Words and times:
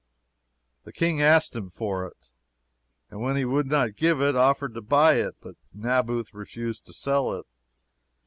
The 0.83 0.91
King 0.91 1.21
asked 1.21 1.55
him 1.55 1.69
for 1.69 2.07
it, 2.07 2.31
and 3.11 3.21
when 3.21 3.35
he 3.35 3.45
would 3.45 3.67
not 3.67 3.95
give 3.95 4.19
it, 4.19 4.35
offered 4.35 4.73
to 4.73 4.81
buy 4.81 5.17
it. 5.17 5.35
But 5.41 5.57
Naboth 5.75 6.33
refused 6.33 6.87
to 6.87 6.93
sell 6.93 7.33
it. 7.37 7.45